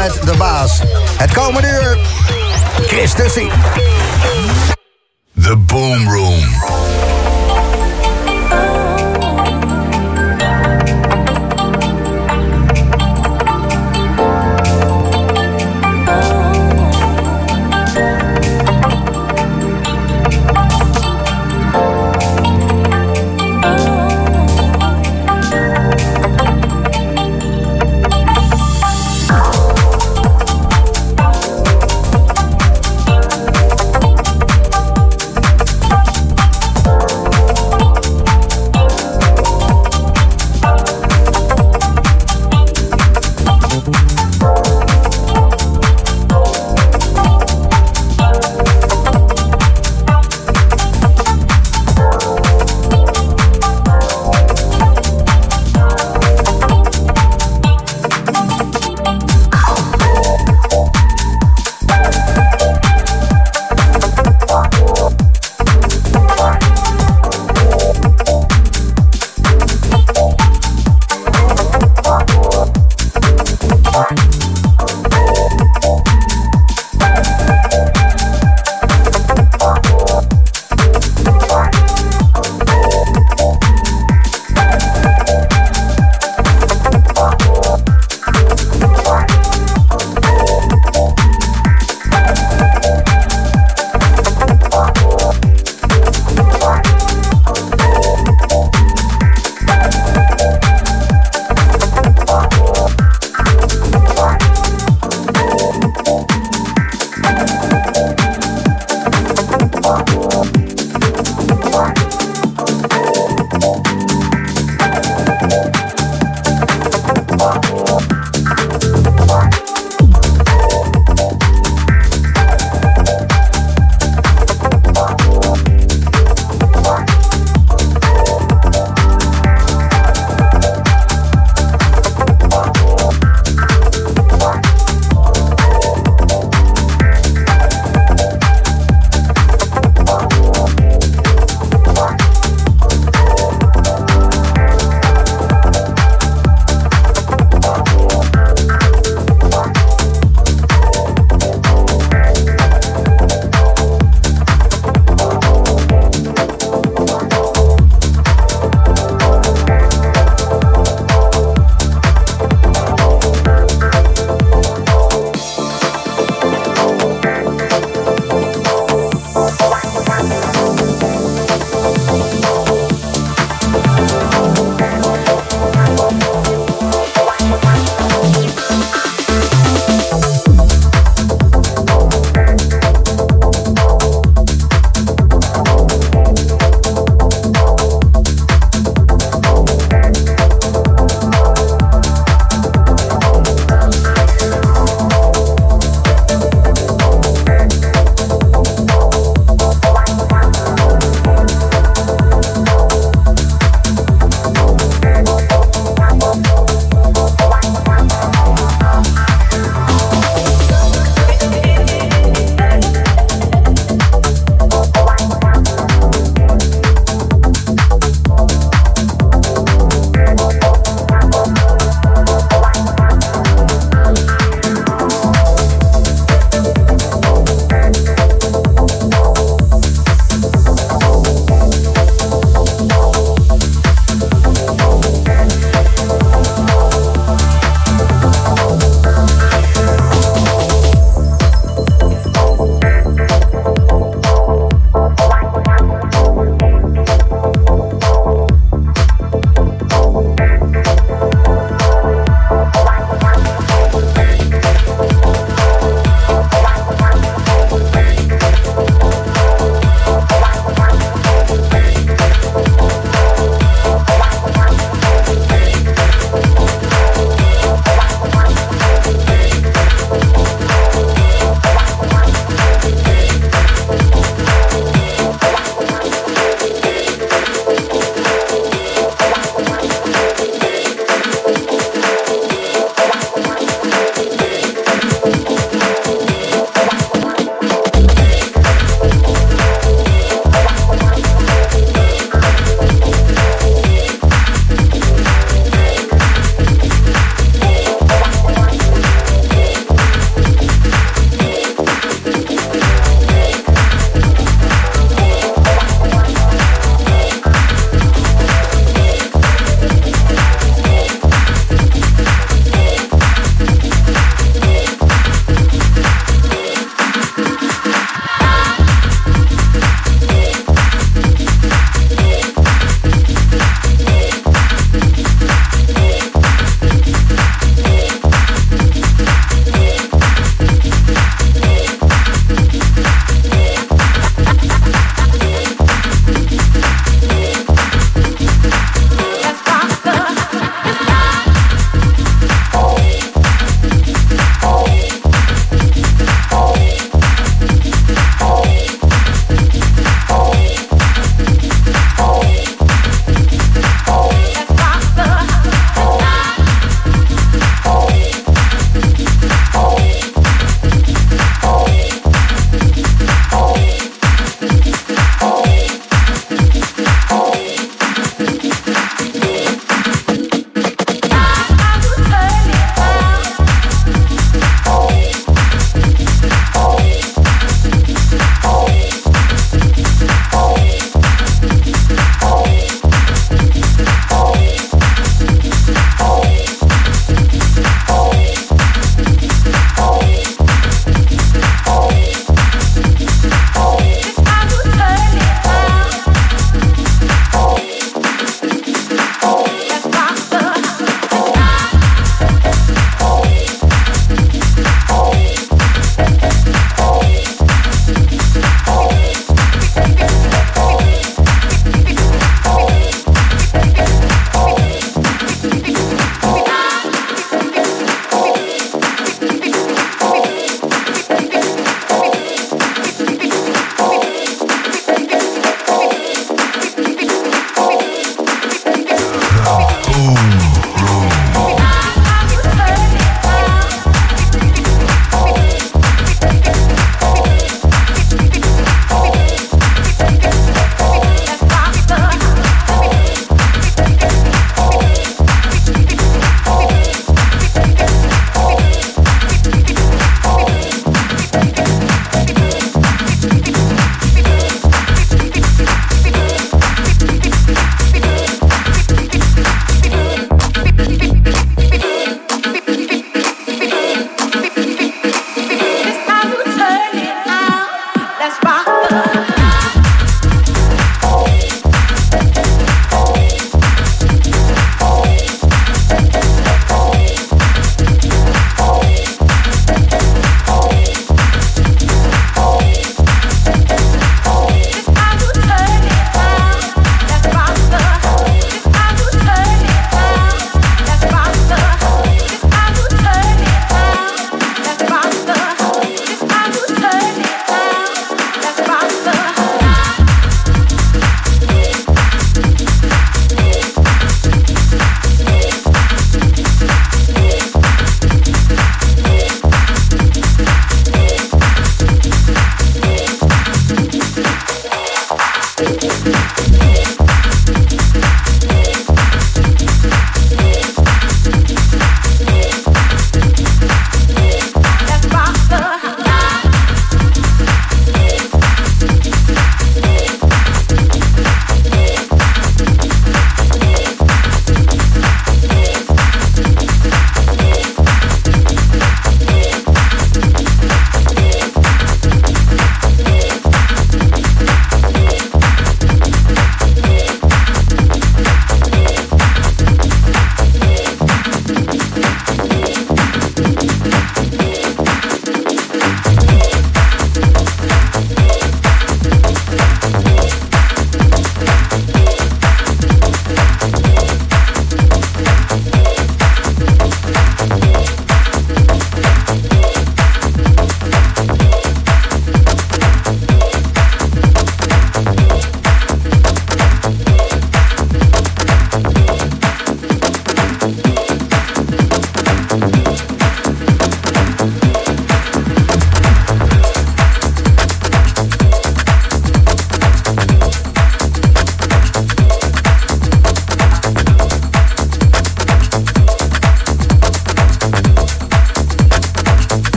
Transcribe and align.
met 0.00 0.20
de 0.24 0.36
baas. 0.36 0.82
Het 1.16 1.32
komende 1.32 1.68
uur, 1.68 1.98
Chris 2.86 3.12
Tussie. 3.12 3.50
The 5.42 5.56
Boom 5.56 6.08
Room. 6.08 6.79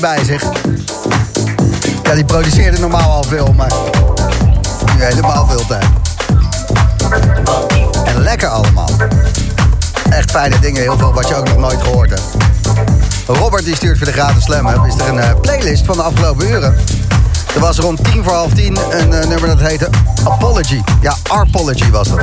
Bij 0.00 0.24
zich. 0.24 0.42
Ja, 2.02 2.14
die 2.14 2.24
produceerde 2.24 2.78
normaal 2.78 3.10
al 3.10 3.22
veel, 3.22 3.52
maar 3.52 3.72
nu 4.96 5.04
helemaal 5.04 5.46
veel 5.46 5.66
tijd. 5.66 5.86
En 8.04 8.22
lekker 8.22 8.48
allemaal. 8.48 8.88
Echt 10.10 10.30
fijne 10.30 10.58
dingen, 10.58 10.82
heel 10.82 10.98
veel 10.98 11.12
wat 11.12 11.28
je 11.28 11.34
ook 11.34 11.48
nog 11.48 11.56
nooit 11.56 11.82
gehoord 11.82 12.10
hebt. 12.10 12.22
Robert 13.26 13.64
die 13.64 13.74
stuurt 13.74 13.96
voor 13.96 14.06
de 14.06 14.12
gratis 14.12 14.44
slam 14.44 14.84
is 14.84 14.94
er 14.94 15.08
een 15.08 15.16
uh, 15.16 15.40
playlist 15.40 15.84
van 15.84 15.96
de 15.96 16.02
afgelopen 16.02 16.46
uren. 16.46 16.76
Er 17.54 17.60
was 17.60 17.78
rond 17.78 18.04
tien 18.04 18.24
voor 18.24 18.32
half 18.32 18.52
tien 18.52 18.78
een 18.90 19.12
uh, 19.12 19.24
nummer 19.24 19.46
dat 19.46 19.60
heette 19.60 19.88
Apology. 20.24 20.80
Ja, 21.00 21.16
Arpology 21.28 21.90
was 21.90 22.08
dat. 22.08 22.20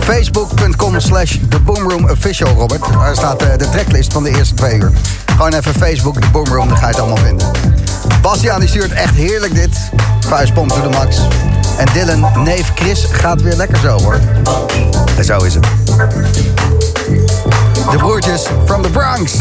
Facebook.com 0.00 1.00
slash 1.00 1.36
The 1.48 1.60
Boomroom 1.60 2.10
Official, 2.10 2.54
Robert. 2.54 2.82
Daar 2.92 3.16
staat 3.16 3.42
uh, 3.42 3.48
de 3.56 3.70
tracklist 3.70 4.12
van 4.12 4.22
de 4.22 4.36
eerste 4.36 4.54
twee 4.54 4.74
uur. 4.74 4.92
Gewoon 5.42 5.58
even 5.58 5.74
Facebook, 5.74 6.20
de 6.20 6.30
Boomroom, 6.30 6.68
dan 6.68 6.76
ga 6.76 6.82
je 6.82 6.92
het 6.92 6.98
allemaal 6.98 7.24
vinden. 7.24 7.50
Bastiaan 8.20 8.60
die 8.60 8.68
stuurt 8.68 8.92
echt 8.92 9.14
heerlijk 9.14 9.54
dit. 9.54 9.90
Vuistpomp 10.20 10.70
to 10.70 10.80
the 10.80 10.88
max. 10.88 11.16
En 11.76 11.86
Dylan, 11.92 12.42
neef 12.44 12.72
Chris, 12.74 13.06
gaat 13.10 13.42
weer 13.42 13.56
lekker 13.56 13.76
zo 13.76 14.00
hoor. 14.00 14.20
En 15.16 15.24
zo 15.24 15.38
is 15.38 15.54
het. 15.54 15.66
De 17.90 17.96
broertjes 17.96 18.46
from 18.64 18.82
the 18.82 18.90
Bronx. 18.90 19.32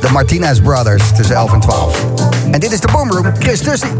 De 0.00 0.10
Martinez 0.10 0.60
Brothers 0.60 1.02
tussen 1.16 1.36
11 1.36 1.52
en 1.52 1.60
12. 1.60 2.04
En 2.50 2.60
dit 2.60 2.72
is 2.72 2.80
de 2.80 2.88
Boomroom, 2.92 3.32
Chris 3.38 3.60
Tussie. 3.60 3.90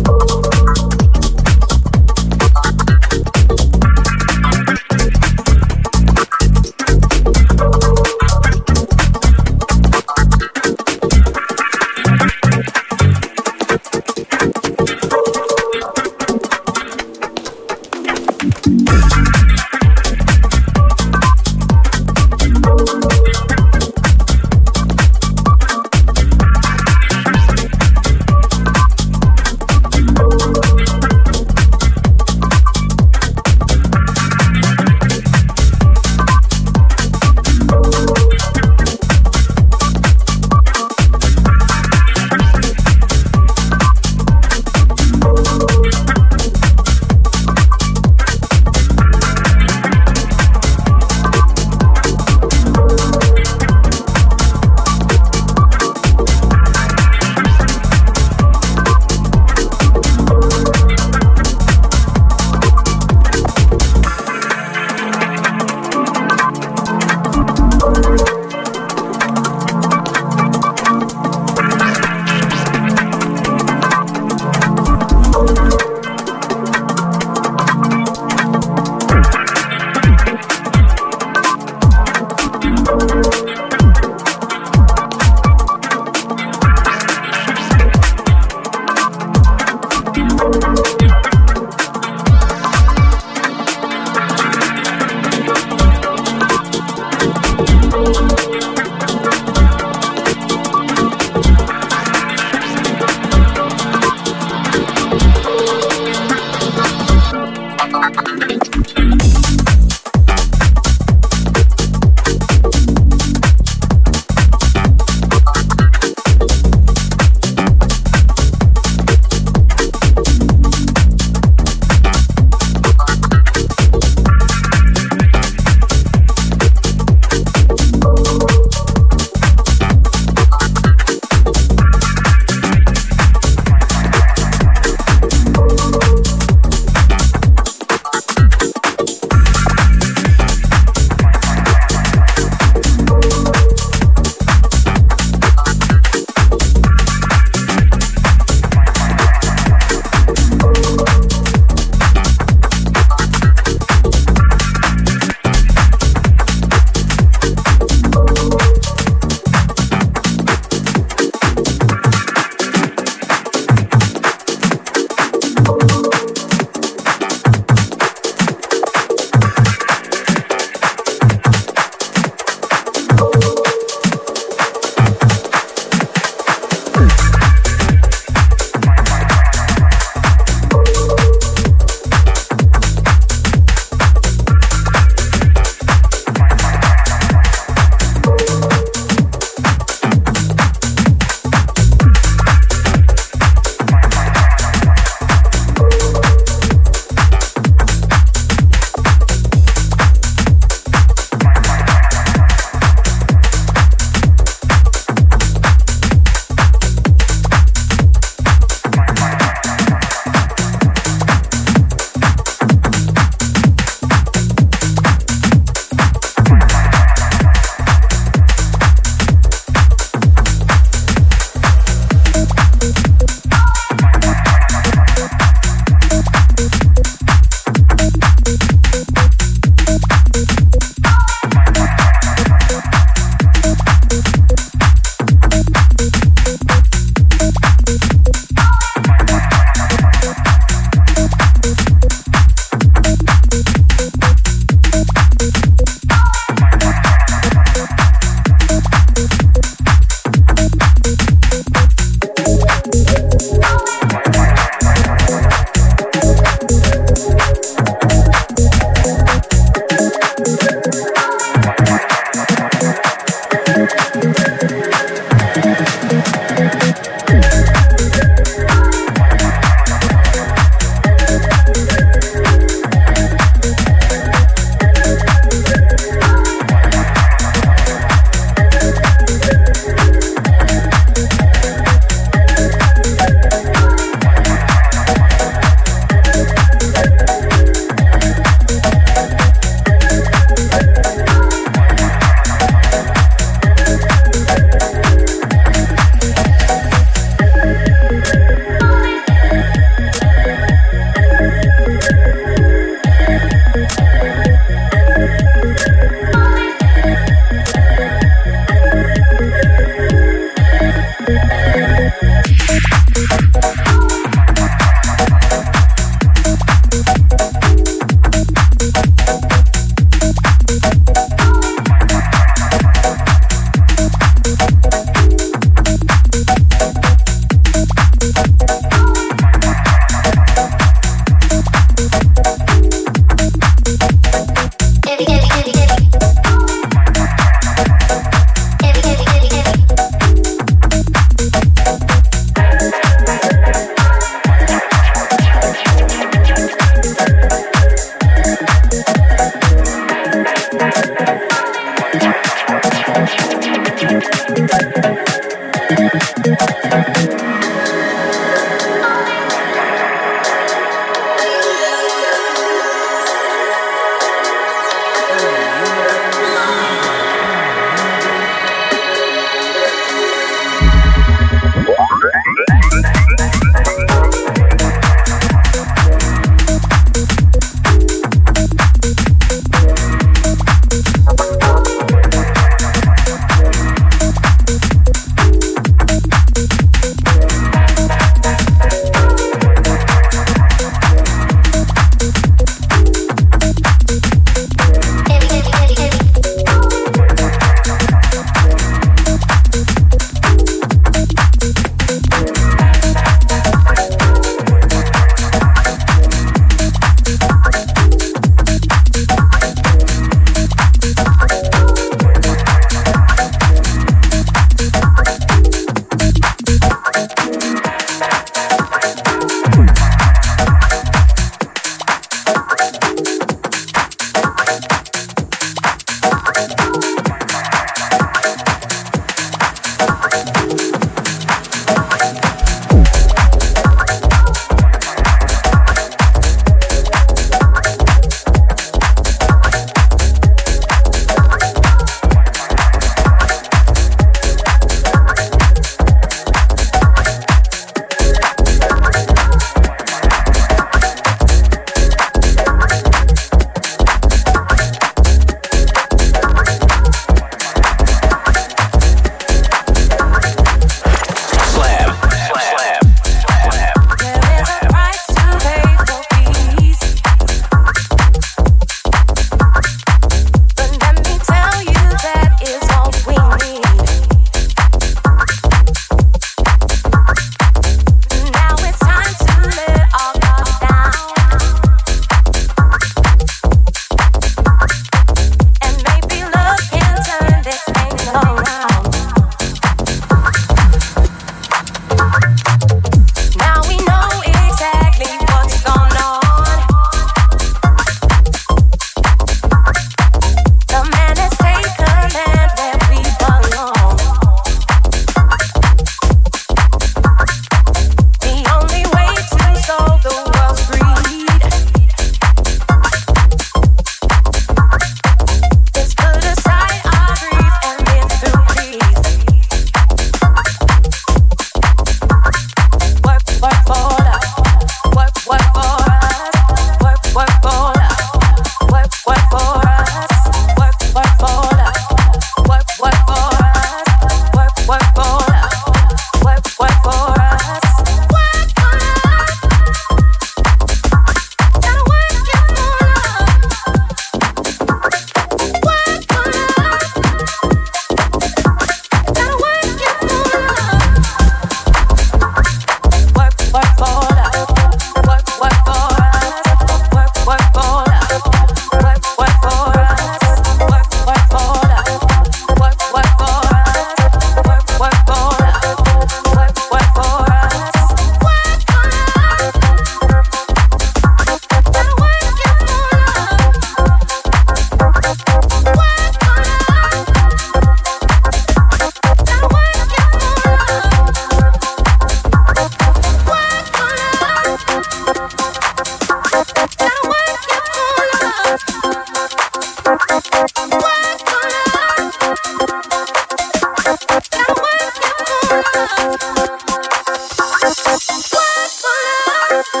I 599.94 600.00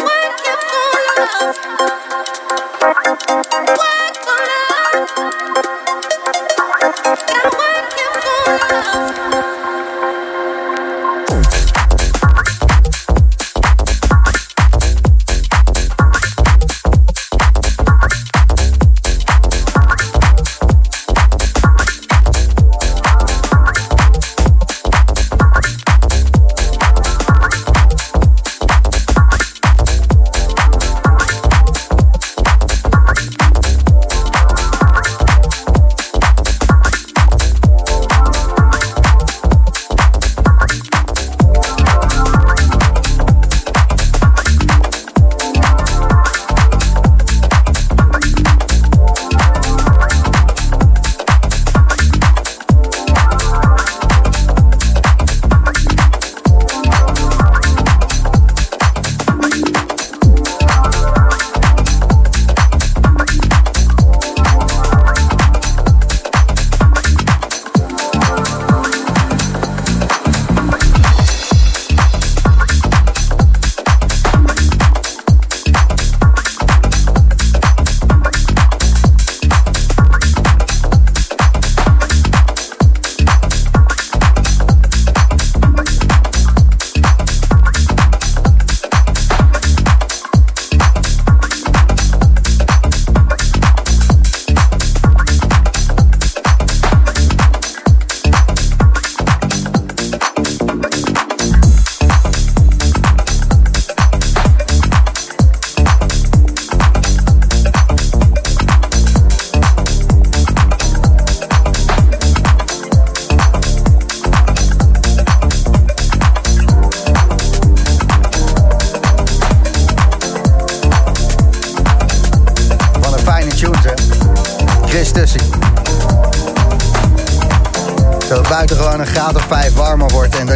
want 0.00 0.40
you 0.46 0.56
for 0.68 1.86
love. 1.88 1.97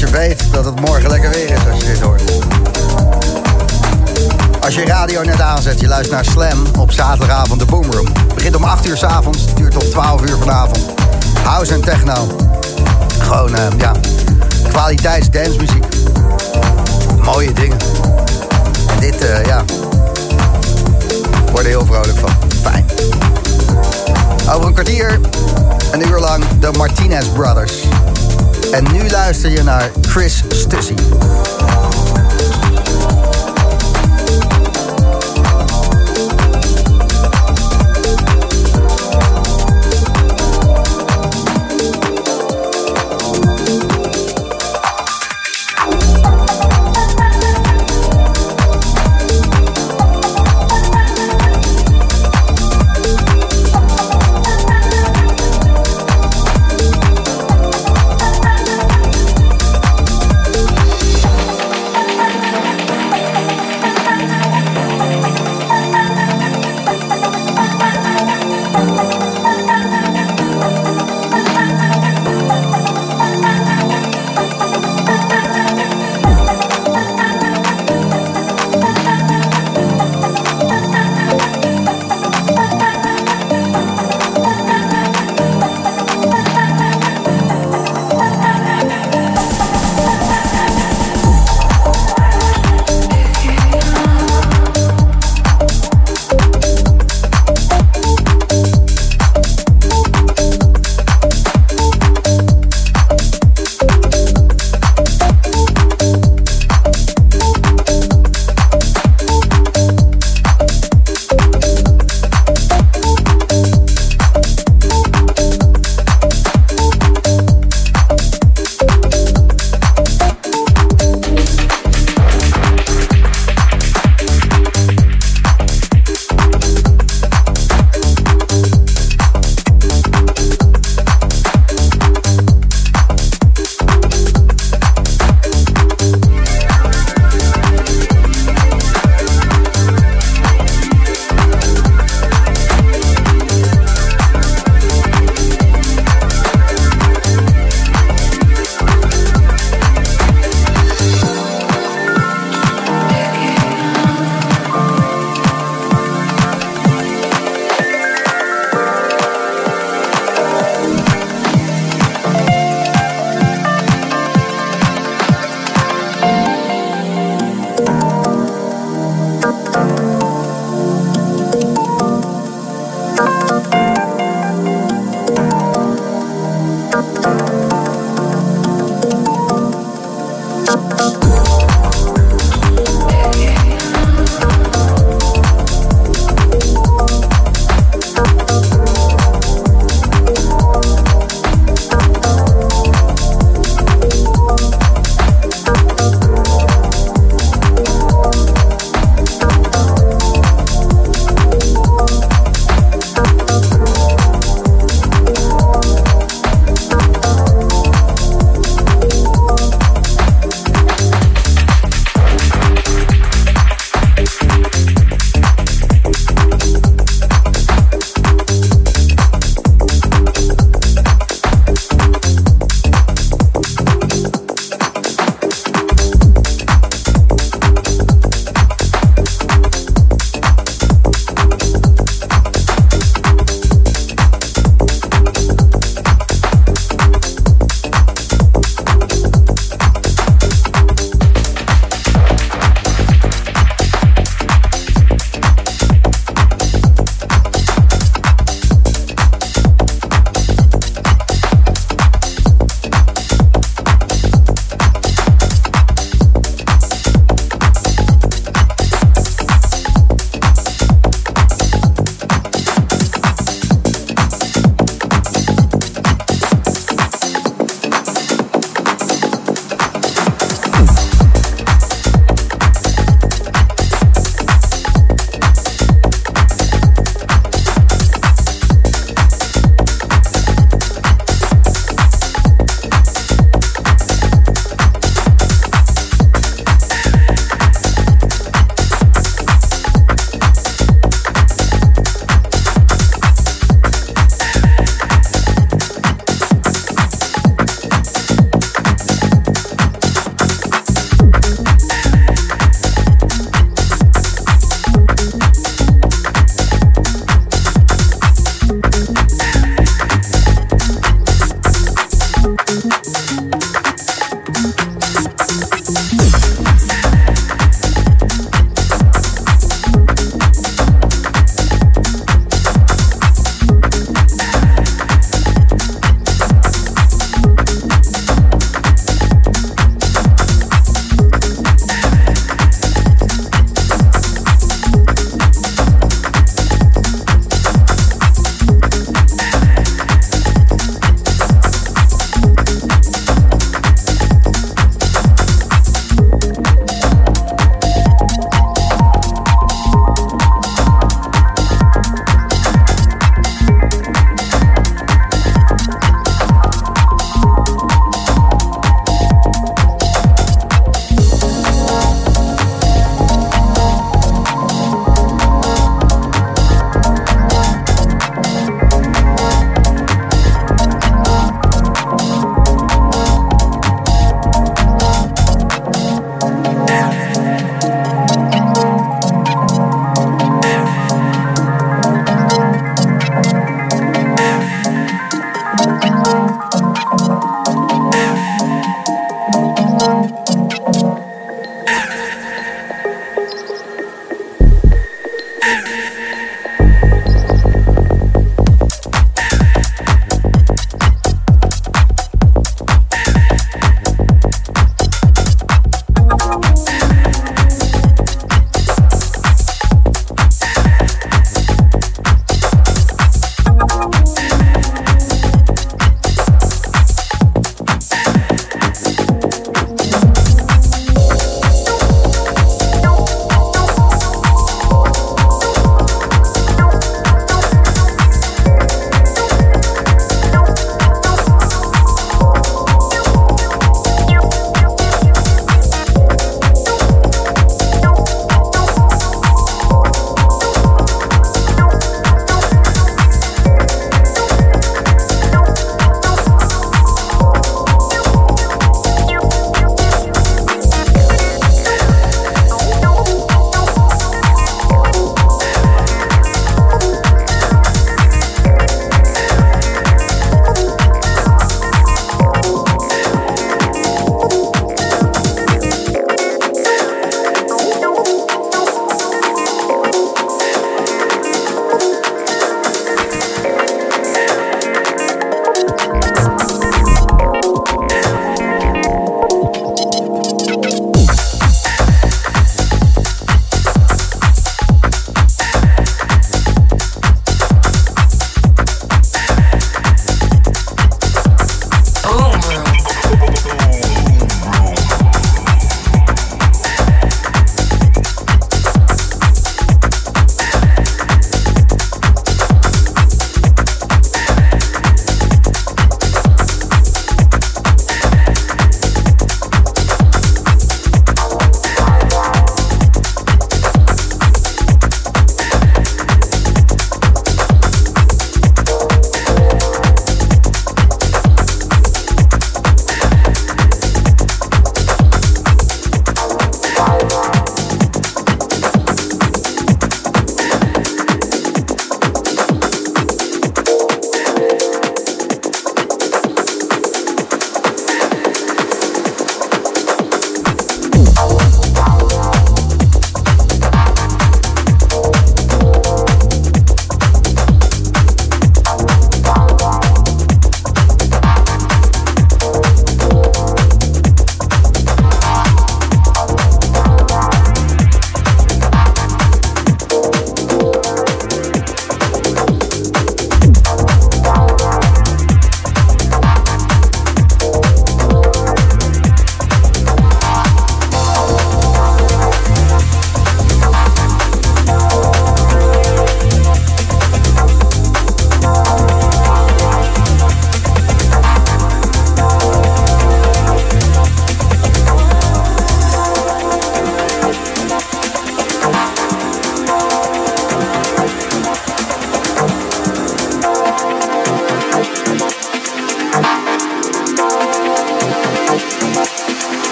Dat 0.00 0.10
je 0.10 0.16
weet 0.16 0.52
dat 0.52 0.64
het 0.64 0.80
morgen 0.80 1.10
lekker 1.10 1.30
weer 1.30 1.50
is 1.50 1.66
als 1.70 1.80
je 1.80 1.86
dit 1.86 2.00
hoort. 2.00 2.22
Als 4.60 4.74
je 4.74 4.84
radio 4.84 5.22
net 5.22 5.40
aanzet, 5.40 5.80
je 5.80 5.88
luistert 5.88 6.14
naar 6.14 6.32
Slam 6.32 6.66
op 6.78 6.92
zaterdagavond 6.92 7.60
de 7.60 7.66
Boomroom. 7.66 8.06
Begint 8.34 8.56
om 8.56 8.64
8 8.64 8.86
uur 8.86 8.96
s 8.96 9.02
avonds, 9.02 9.54
duurt 9.54 9.72
tot 9.72 9.90
12 9.90 10.22
uur 10.22 10.36
vanavond. 10.38 10.84
House 11.42 11.74
en 11.74 11.80
techno. 11.80 12.36
Gewoon, 13.18 13.50
uh, 13.50 13.66
ja, 13.78 13.92
kwaliteits 14.68 15.30
dancemuziek. 15.30 15.84
Mooie 17.22 17.52
dingen. 17.52 17.78
En 18.94 19.00
dit, 19.00 19.22
uh, 19.22 19.44
ja, 19.44 19.64
word 21.50 21.62
er 21.62 21.70
heel 21.70 21.86
vrolijk 21.86 22.18
van. 22.18 22.30
Fijn. 22.62 22.86
Over 24.54 24.66
een 24.66 24.72
kwartier, 24.72 25.20
een 25.92 26.08
uur 26.08 26.18
lang, 26.18 26.44
de 26.60 26.70
Martinez 26.72 27.26
Brothers. 27.26 27.72
En 28.74 28.84
nu 28.92 29.08
luister 29.08 29.50
je 29.50 29.62
naar 29.62 29.90
Chris 30.00 30.42
Stussy. 30.48 30.94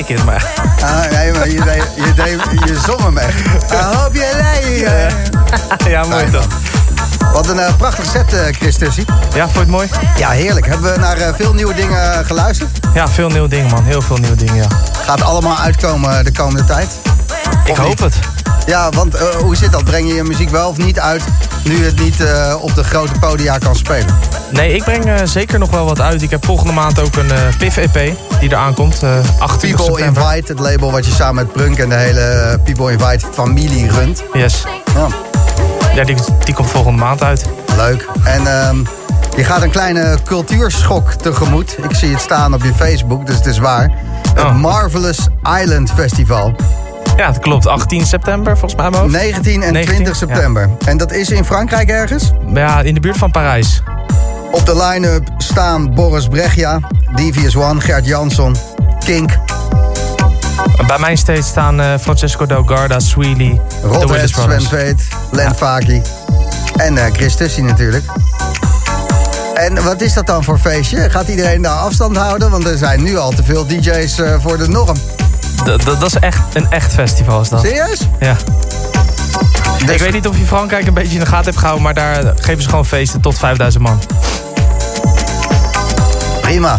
Like 0.00 0.14
it, 0.14 0.24
maar... 0.24 0.52
Ah, 0.82 1.10
nee, 1.10 1.32
maar 1.32 1.48
je, 1.48 1.62
deed, 1.64 1.82
je, 1.96 2.12
deed, 2.14 2.68
je 2.68 2.78
zong 2.86 3.02
hem 3.02 3.18
echt. 3.18 3.40
I 3.72 3.96
hope 3.96 4.18
you 4.18 4.36
like 4.36 5.12
it. 5.78 5.86
Ja, 5.88 6.04
mooi 6.04 6.30
toch. 6.30 6.46
Wat 7.32 7.48
een 7.48 7.56
uh, 7.56 7.76
prachtig 7.76 8.04
set, 8.04 8.34
uh, 8.34 8.40
Christus. 8.50 8.96
Ja, 9.34 9.42
vond 9.42 9.52
je 9.52 9.58
het 9.58 9.68
mooi? 9.68 9.88
Ja, 10.16 10.30
heerlijk. 10.30 10.66
Hebben 10.66 10.92
we 10.92 10.98
naar 10.98 11.18
uh, 11.18 11.28
veel 11.34 11.54
nieuwe 11.54 11.74
dingen 11.74 12.26
geluisterd? 12.26 12.78
Ja, 12.94 13.08
veel 13.08 13.28
nieuwe 13.28 13.48
dingen, 13.48 13.70
man. 13.70 13.84
Heel 13.84 14.02
veel 14.02 14.16
nieuwe 14.16 14.36
dingen, 14.36 14.54
ja. 14.54 14.66
Gaat 15.04 15.22
allemaal 15.22 15.56
uitkomen 15.58 16.24
de 16.24 16.32
komende 16.32 16.64
tijd? 16.64 16.98
Ik 17.64 17.76
hoop 17.76 17.98
het. 17.98 18.14
Ja, 18.66 18.90
want 18.90 19.18
hoe 19.18 19.56
zit 19.56 19.72
dat? 19.72 19.84
Breng 19.84 20.08
je 20.08 20.14
je 20.14 20.22
muziek 20.22 20.50
wel 20.50 20.68
of 20.68 20.76
niet 20.76 21.00
uit 21.00 21.22
nu 21.64 21.84
het 21.84 22.00
niet 22.00 22.20
uh, 22.20 22.54
op 22.60 22.74
de 22.74 22.84
grote 22.84 23.12
podia 23.20 23.58
kan 23.58 23.76
spelen? 23.76 24.18
Nee, 24.50 24.74
ik 24.74 24.84
breng 24.84 25.06
uh, 25.06 25.14
zeker 25.24 25.58
nog 25.58 25.70
wel 25.70 25.84
wat 25.84 26.00
uit. 26.00 26.22
Ik 26.22 26.30
heb 26.30 26.44
volgende 26.44 26.72
maand 26.72 27.00
ook 27.00 27.16
een 27.16 27.30
PIF-EP 27.58 28.16
die 28.40 28.50
er 28.50 28.56
aankomt. 28.56 29.02
28 29.38 29.60
People 29.60 29.84
september. 29.84 30.22
Invite, 30.22 30.52
het 30.52 30.60
label 30.60 30.90
wat 30.90 31.06
je 31.06 31.12
samen 31.12 31.34
met 31.34 31.52
Prunk 31.52 31.78
en 31.78 31.88
de 31.88 31.94
hele 31.94 32.58
People 32.64 32.92
Invite 32.92 33.26
familie 33.32 33.90
runt. 33.90 34.22
Yes. 34.32 34.64
Ja, 34.94 35.06
ja 35.94 36.04
die, 36.04 36.16
die 36.44 36.54
komt 36.54 36.70
volgende 36.70 36.98
maand 36.98 37.22
uit. 37.22 37.44
Leuk. 37.76 38.08
En 38.24 38.66
um, 38.68 38.86
je 39.36 39.44
gaat 39.44 39.62
een 39.62 39.70
kleine 39.70 40.18
cultuurschok 40.24 41.12
tegemoet. 41.12 41.76
Ik 41.82 41.94
zie 41.94 42.10
het 42.10 42.20
staan 42.20 42.54
op 42.54 42.62
je 42.62 42.74
Facebook, 42.74 43.26
dus 43.26 43.36
het 43.36 43.46
is 43.46 43.58
waar. 43.58 43.90
Het 44.34 44.44
Oh. 44.44 44.56
Marvelous 44.56 45.18
Island 45.62 45.90
Festival. 45.90 46.54
Ja, 47.20 47.26
dat 47.26 47.38
klopt. 47.38 47.66
18 47.66 48.06
september 48.06 48.58
volgens 48.58 48.90
mij. 48.90 49.00
Hoofd. 49.00 49.12
19 49.12 49.62
en 49.62 49.72
19, 49.72 49.94
20 49.94 50.16
september. 50.16 50.68
Ja. 50.78 50.86
En 50.86 50.96
dat 50.96 51.12
is 51.12 51.30
in 51.30 51.44
Frankrijk 51.44 51.88
ergens? 51.88 52.32
Ja, 52.54 52.80
in 52.80 52.94
de 52.94 53.00
buurt 53.00 53.16
van 53.16 53.30
Parijs. 53.30 53.82
Op 54.50 54.66
de 54.66 54.76
line-up 54.76 55.28
staan 55.38 55.94
Boris 55.94 56.28
Bregia, 56.28 56.80
Devious 57.14 57.56
One, 57.56 57.80
Gert 57.80 58.06
Jansson, 58.06 58.56
Kink. 59.04 59.38
Bij 60.86 60.98
mijn 60.98 61.18
stage 61.18 61.42
staan 61.42 61.80
uh, 61.80 61.98
Francesco 62.00 62.46
Delgarda, 62.46 62.98
Sweely, 62.98 63.60
Rothead, 63.82 64.28
Sven 64.28 64.62
Veet, 64.62 65.08
Len 65.30 65.44
ja. 65.44 65.54
Faki 65.54 66.02
en 66.76 66.94
uh, 66.94 67.04
Chris 67.12 67.36
Tussie 67.36 67.62
natuurlijk. 67.62 68.04
En 69.54 69.84
wat 69.84 70.00
is 70.00 70.14
dat 70.14 70.26
dan 70.26 70.44
voor 70.44 70.58
feestje? 70.58 71.10
Gaat 71.10 71.28
iedereen 71.28 71.62
daar 71.62 71.76
afstand 71.76 72.16
houden? 72.16 72.50
Want 72.50 72.66
er 72.66 72.78
zijn 72.78 73.02
nu 73.02 73.16
al 73.16 73.30
te 73.30 73.44
veel 73.44 73.66
DJ's 73.66 74.18
uh, 74.18 74.34
voor 74.38 74.58
de 74.58 74.68
norm. 74.68 74.96
Dat, 75.64 76.02
is 76.02 76.14
echt 76.14 76.40
een 76.52 76.70
echt 76.70 76.92
festival 76.92 77.40
is 77.40 77.48
dat. 77.48 77.60
Serieus? 77.60 78.08
Ja. 78.20 78.36
Dus... 79.78 79.90
Ik 79.90 80.00
weet 80.00 80.12
niet 80.12 80.28
of 80.28 80.38
je 80.38 80.44
Frankrijk 80.44 80.86
een 80.86 80.94
beetje 80.94 81.14
in 81.14 81.20
de 81.20 81.26
gaten 81.26 81.44
hebt 81.44 81.56
gehouden... 81.56 81.84
maar 81.84 81.94
daar 81.94 82.32
geven 82.36 82.62
ze 82.62 82.68
gewoon 82.68 82.86
feesten 82.86 83.20
tot 83.20 83.38
5000 83.38 83.82
man. 83.82 84.00
Prima. 86.40 86.78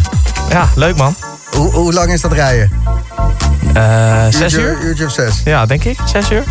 Ja, 0.49 0.67
leuk 0.75 0.95
man. 0.95 1.15
Hoe, 1.55 1.71
hoe 1.71 1.93
lang 1.93 2.11
is 2.11 2.21
dat 2.21 2.33
rijden? 2.33 2.71
Uh, 3.77 4.23
zes 4.29 4.53
uur? 4.53 4.77
Uurtje 4.81 5.05
of 5.05 5.11
zes? 5.11 5.41
Ja, 5.45 5.65
denk 5.65 5.83
ik. 5.83 5.97
Zes 6.05 6.31
uur. 6.31 6.43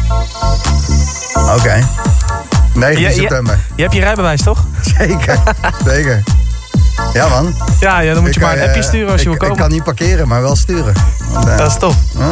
Oké. 1.35 1.53
Okay. 1.59 1.85
19 2.75 3.09
je, 3.09 3.13
september. 3.13 3.55
Je, 3.55 3.73
je 3.77 3.83
hebt 3.83 3.95
je 3.95 4.01
rijbewijs, 4.01 4.43
toch? 4.43 4.65
Zeker, 4.99 5.39
zeker. 5.87 6.23
Ja, 7.13 7.29
man. 7.29 7.55
Ja, 7.81 8.01
ja 8.01 8.15
dan 8.15 8.23
moet 8.23 8.35
je 8.35 8.41
ik, 8.41 8.47
maar 8.47 8.57
een 8.57 8.67
appje 8.67 8.83
sturen 8.83 9.11
als 9.11 9.21
ik, 9.21 9.23
je 9.23 9.29
wil 9.29 9.39
komen. 9.39 9.55
Ik 9.55 9.61
kan 9.61 9.71
niet 9.71 9.85
parkeren, 9.85 10.29
maar 10.29 10.43
wel 10.43 10.57
sturen. 10.57 10.95
Dat 11.57 11.71
is 11.71 11.77
top. 11.79 11.95
Uh. 12.19 12.27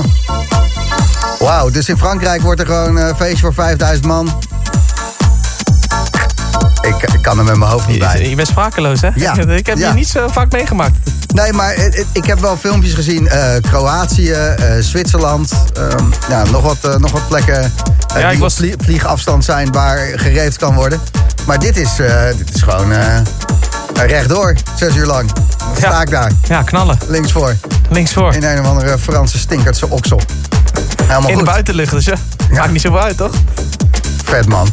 Wauw, 1.38 1.70
dus 1.70 1.88
in 1.88 1.96
Frankrijk 1.96 2.42
wordt 2.42 2.61
er 2.61 2.66
gewoon 2.66 2.96
een 2.96 3.09
uh, 3.09 3.16
feestje 3.16 3.38
voor 3.38 3.55
5000 3.55 4.07
man. 4.07 4.40
Ik, 6.80 7.12
ik, 7.12 7.22
kan 7.22 7.38
er 7.38 7.44
met 7.44 7.57
mijn 7.57 7.70
hoofd 7.70 7.88
niet 7.88 7.99
bij. 7.99 8.22
Je, 8.22 8.28
je 8.28 8.36
bent 8.36 8.49
sprakeloos, 8.49 9.01
hè? 9.01 9.09
Ja. 9.14 9.36
Ik 9.62 9.66
heb 9.66 9.78
ja. 9.78 9.88
je 9.88 9.94
niet 9.94 10.09
zo 10.09 10.28
vaak 10.28 10.53
meegemaakt. 10.53 10.96
Nee, 11.34 11.53
maar 11.53 11.74
ik 12.12 12.24
heb 12.24 12.40
wel 12.40 12.57
filmpjes 12.57 12.94
gezien. 12.94 13.22
Uh, 13.22 13.55
Kroatië, 13.61 14.30
uh, 14.30 14.55
Zwitserland. 14.80 15.53
Um, 15.78 16.12
ja, 16.28 16.44
nog, 16.44 16.62
wat, 16.62 16.78
uh, 16.86 16.96
nog 16.96 17.11
wat 17.11 17.28
plekken 17.28 17.72
ja, 18.16 18.30
die 18.30 18.38
was... 18.38 18.61
op 18.61 18.84
vliegafstand 18.84 19.44
zijn 19.44 19.72
waar 19.72 19.99
gereefd 20.14 20.57
kan 20.57 20.74
worden. 20.74 21.01
Maar 21.46 21.59
dit 21.59 21.76
is, 21.76 21.90
dit 22.36 22.55
is 22.55 22.62
gewoon 22.62 22.92
rechtdoor, 24.07 24.55
zes 24.76 24.94
uur 24.94 25.07
lang. 25.07 25.30
Sta 25.76 25.90
ja. 25.90 26.01
ik 26.01 26.11
daar. 26.11 26.32
Ja, 26.49 26.62
knallen. 26.62 26.99
Links 27.09 27.32
voor. 27.32 27.57
Links 27.90 28.12
voor. 28.12 28.34
In 28.34 28.44
een 28.44 28.61
of 28.61 28.66
andere 28.66 28.99
Franse 28.99 29.38
stinkertse 29.38 29.88
oksel. 29.88 30.20
Helemaal 31.07 31.28
In 31.28 31.36
goed. 31.36 31.44
de 31.44 31.51
buitenlucht, 31.51 31.90
dus 31.90 32.05
ja. 32.05 32.14
ja. 32.51 32.59
Maakt 32.59 32.72
niet 32.72 32.80
zoveel 32.80 33.01
uit, 33.01 33.16
toch? 33.16 33.32
Vet, 34.24 34.46
man. 34.46 34.68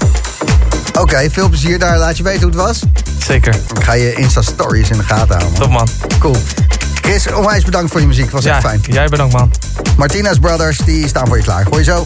Oké, 0.88 1.00
okay, 1.00 1.32
veel 1.32 1.50
plezier 1.50 1.80
daar. 1.80 1.98
Laat 1.98 2.18
je 2.18 2.24
weten 2.24 2.42
hoe 2.42 2.52
het 2.52 2.62
was. 2.62 2.80
Zeker. 3.26 3.56
Ik 3.56 3.84
ga 3.84 3.94
je 3.94 4.14
Insta-stories 4.14 4.90
in 4.90 4.98
de 4.98 5.04
gaten 5.04 5.36
houden. 5.36 5.60
Top, 5.60 5.70
man. 5.70 5.88
Cool. 6.20 6.36
Chris, 7.02 7.34
onwijs 7.34 7.64
bedankt 7.64 7.92
voor 7.92 8.00
je 8.00 8.08
muziek. 8.08 8.32
Was 8.32 8.44
ja, 8.44 8.54
echt 8.54 8.66
fijn. 8.66 8.82
Jij 8.88 9.08
bedankt, 9.08 9.34
man. 9.34 9.52
Martinez 9.98 10.38
Brothers, 10.38 10.78
die 10.78 11.08
staan 11.08 11.28
voor 11.28 11.38
je 11.38 11.44
klaar. 11.44 11.66
Gooi 11.66 11.84
zo. 11.84 12.04